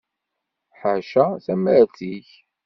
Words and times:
Ḥaca 0.79 1.25
tamart 1.45 1.99
ik. 2.15 2.29